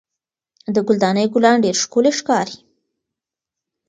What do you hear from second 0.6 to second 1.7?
د ګل دانۍ ګلان